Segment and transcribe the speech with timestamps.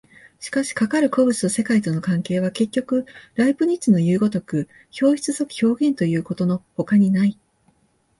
[0.39, 3.05] しかしかかる個物と世界との関係は、結局
[3.35, 4.67] ライプニッツのいう如く
[4.99, 7.37] 表出即表現ということのほかにない。